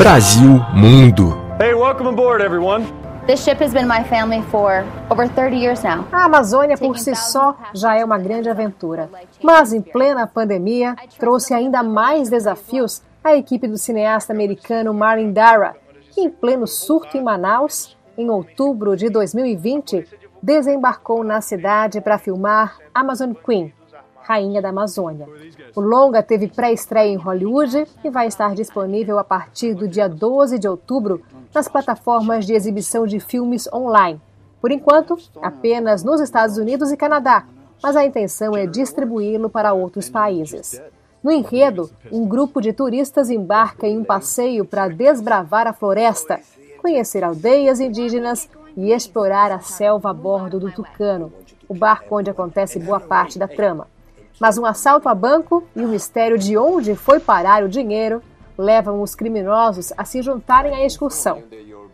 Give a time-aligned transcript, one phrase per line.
[0.00, 1.36] Brasil Mundo.
[1.60, 2.86] Hey, welcome aboard everyone.
[3.26, 6.08] This ship has been my family for over 30 years now.
[6.10, 9.10] A Amazônia por si só já é uma grande aventura,
[9.42, 15.76] mas em plena pandemia trouxe ainda mais desafios à equipe do cineasta americano Marlon Dara,
[16.12, 20.08] que em pleno surto em Manaus, em outubro de 2020,
[20.42, 23.70] desembarcou na cidade para filmar Amazon Queen,
[24.30, 25.26] Rainha da Amazônia.
[25.74, 30.56] O longa teve pré-estreia em Hollywood e vai estar disponível a partir do dia 12
[30.56, 31.20] de outubro
[31.52, 34.20] nas plataformas de exibição de filmes online.
[34.60, 37.44] Por enquanto, apenas nos Estados Unidos e Canadá,
[37.82, 40.80] mas a intenção é distribuí-lo para outros países.
[41.24, 46.38] No enredo, um grupo de turistas embarca em um passeio para desbravar a floresta,
[46.80, 51.32] conhecer aldeias indígenas e explorar a selva a bordo do Tucano,
[51.68, 53.88] o barco onde acontece boa parte da trama.
[54.40, 58.22] Mas um assalto a banco e o mistério de onde foi parar o dinheiro
[58.56, 61.42] levam os criminosos a se juntarem à excursão.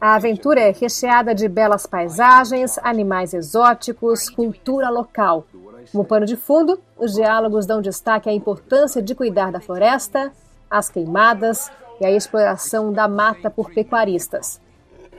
[0.01, 5.45] A aventura é recheada de belas paisagens, animais exóticos, cultura local.
[5.91, 10.33] Como pano de fundo, os diálogos dão destaque à importância de cuidar da floresta,
[10.71, 14.61] as queimadas e a exploração da mata por pecuaristas.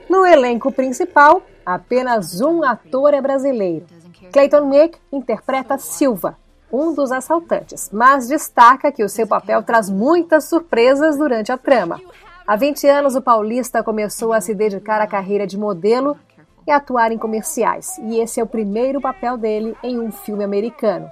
[0.08, 3.84] No elenco principal, apenas um ator é brasileiro.
[4.32, 6.36] Clayton Mick interpreta Silva,
[6.72, 12.00] um dos assaltantes, mas destaca que o seu papel traz muitas surpresas durante a trama.
[12.46, 16.16] Há 20 anos, o paulista começou a se dedicar à carreira de modelo
[16.66, 21.10] e atuar em comerciais, e esse é o primeiro papel dele em um filme americano.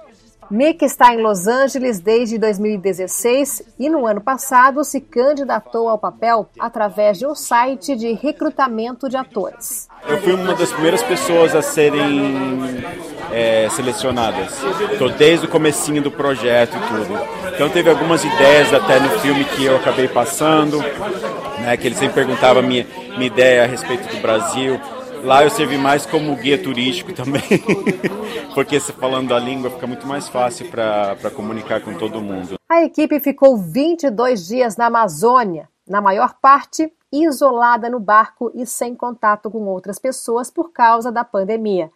[0.49, 6.47] Mick está em Los Angeles desde 2016 e no ano passado se candidatou ao papel
[6.57, 9.89] através de um site de recrutamento de atores.
[10.07, 12.33] Eu fui uma das primeiras pessoas a serem
[13.37, 14.51] é, selecionadas.
[14.91, 17.53] Estou desde o comecinho do projeto e tudo.
[17.53, 20.79] Então teve algumas ideias até no filme que eu acabei passando,
[21.59, 24.79] né, que ele sempre perguntava minha, minha ideia a respeito do Brasil.
[25.23, 27.43] Lá eu servi mais como guia turístico também,
[28.55, 32.55] porque se falando a língua fica muito mais fácil para comunicar com todo mundo.
[32.67, 38.95] A equipe ficou 22 dias na Amazônia, na maior parte isolada no barco e sem
[38.95, 41.91] contato com outras pessoas por causa da pandemia.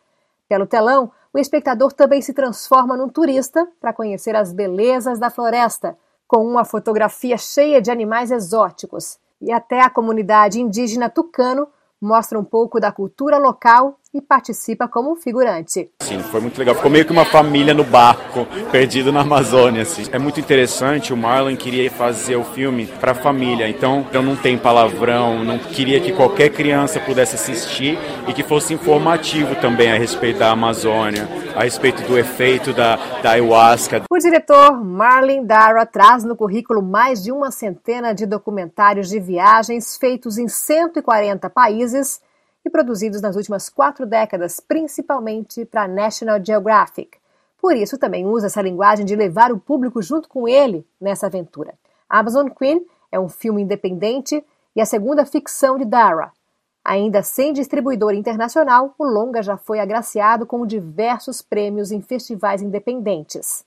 [0.47, 5.97] Pelo telão, o espectador também se transforma num turista para conhecer as belezas da floresta,
[6.27, 9.17] com uma fotografia cheia de animais exóticos.
[9.41, 11.67] E até a comunidade indígena tucano
[12.01, 15.89] mostra um pouco da cultura local e participa como figurante.
[16.01, 16.75] Sim, foi muito legal.
[16.75, 19.83] Ficou meio que uma família no barco, perdido na Amazônia.
[19.83, 20.03] Assim.
[20.11, 21.13] É muito interessante.
[21.13, 25.43] O Marlon queria fazer o filme para a família, então, então não tem palavrão.
[25.43, 30.51] Não queria que qualquer criança pudesse assistir e que fosse informativo também a respeito da
[30.51, 34.03] Amazônia, a respeito do efeito da, da ayahuasca.
[34.09, 39.95] O diretor Marlon Dara traz no currículo mais de uma centena de documentários de viagens
[39.95, 42.19] feitos em 140 países
[42.65, 47.17] e produzidos nas últimas quatro décadas, principalmente para National Geographic.
[47.59, 51.73] Por isso, também usa essa linguagem de levar o público junto com ele nessa aventura.
[52.09, 54.43] Amazon Queen é um filme independente
[54.75, 56.31] e a segunda ficção de Dara.
[56.83, 63.63] Ainda sem distribuidor internacional, o longa já foi agraciado com diversos prêmios em festivais independentes.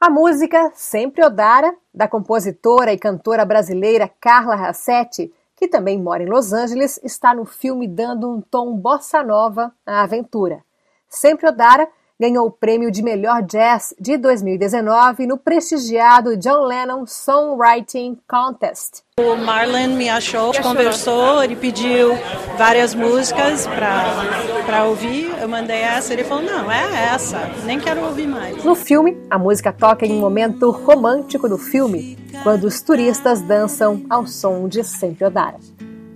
[0.00, 5.30] A música Sempre Odara, da compositora e cantora brasileira Carla Rassetti,
[5.60, 10.02] que também mora em Los Angeles, está no filme dando um tom bossa nova à
[10.02, 10.64] aventura.
[11.06, 11.86] Sempre Odara
[12.18, 19.02] ganhou o prêmio de melhor jazz de 2019 no prestigiado John Lennon Songwriting Contest.
[19.18, 22.12] O Marlon me achou, conversou, ele pediu
[22.56, 25.30] várias músicas para ouvir.
[25.40, 28.64] Eu mandei essa, ele falou: não, é essa, nem quero ouvir mais.
[28.64, 34.04] No filme, a música toca em um momento romântico do filme, quando os turistas dançam
[34.08, 35.58] ao som de Sempre Odara.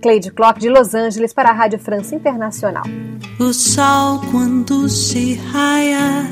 [0.01, 2.83] Cleide Clock de Los Angeles para a Rádio França Internacional.
[3.39, 6.25] O sol quando se raia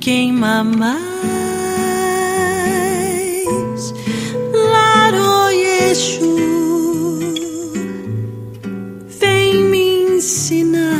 [0.00, 1.06] queima mais.
[4.52, 5.46] Laro
[9.18, 10.95] vem me ensinar.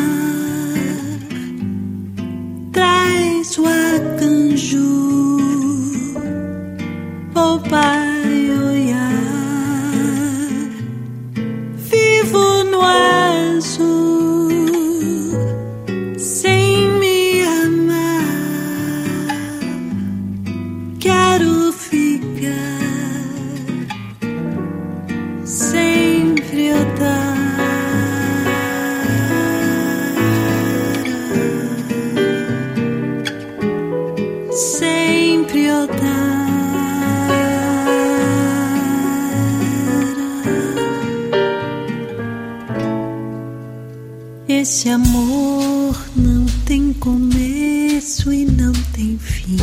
[44.49, 49.57] Esse amor não tem começo e não tem fim.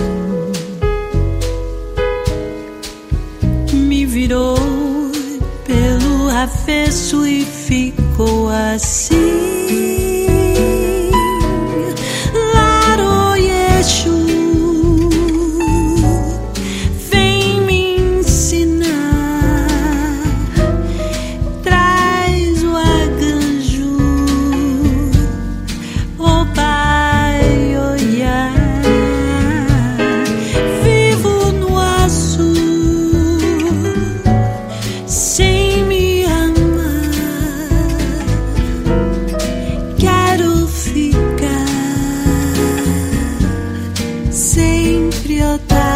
[3.73, 4.57] Me virou
[5.65, 10.02] pelo avesso e ficou assim.
[45.53, 45.92] outra